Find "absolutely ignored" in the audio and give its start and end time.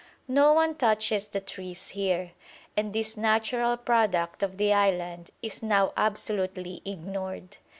5.95-7.57